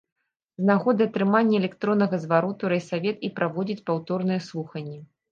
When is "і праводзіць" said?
3.27-3.85